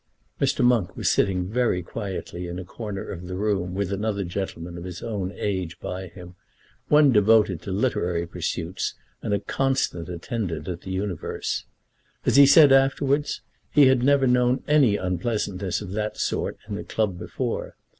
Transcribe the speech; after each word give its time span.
Mr. 0.41 0.65
Monk 0.65 0.97
was 0.97 1.11
sitting 1.11 1.45
very 1.47 1.83
quietly 1.83 2.47
in 2.47 2.57
a 2.57 2.65
corner 2.65 3.07
of 3.11 3.27
the 3.27 3.35
room 3.35 3.75
with 3.75 3.93
another 3.93 4.23
gentleman 4.23 4.75
of 4.75 4.83
his 4.83 5.03
own 5.03 5.31
age 5.35 5.79
by 5.79 6.07
him, 6.07 6.33
one 6.87 7.11
devoted 7.11 7.61
to 7.61 7.71
literary 7.71 8.25
pursuits 8.25 8.95
and 9.21 9.31
a 9.31 9.39
constant 9.39 10.09
attendant 10.09 10.67
at 10.67 10.81
The 10.81 10.89
Universe. 10.89 11.65
As 12.25 12.35
he 12.35 12.47
said 12.47 12.71
afterwards, 12.71 13.41
he 13.69 13.85
had 13.85 14.01
never 14.01 14.25
known 14.25 14.63
any 14.67 14.97
unpleasantness 14.97 15.81
of 15.81 15.91
that 15.91 16.17
sort 16.17 16.57
in 16.67 16.73
the 16.73 16.83
club 16.83 17.19
before. 17.19 17.75